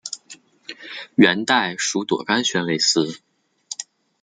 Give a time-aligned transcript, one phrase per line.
[1.13, 3.19] 元代属朵甘宣慰司。